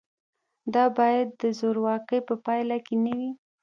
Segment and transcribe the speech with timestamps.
[0.73, 3.31] دا باید د زورواکۍ په پایله کې نه وي.